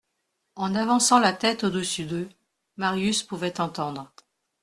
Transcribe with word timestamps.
En 0.55 0.73
avançant 0.73 1.19
la 1.19 1.31
tête 1.31 1.63
au-dessus 1.63 2.05
d'eux, 2.05 2.27
Marius 2.75 3.21
pouvait 3.21 3.61
entendre. 3.61 4.11